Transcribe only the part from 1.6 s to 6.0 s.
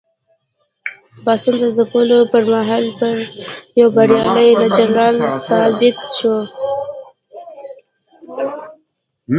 د ځپلو پر مهال یو بریالی جنرال ثابت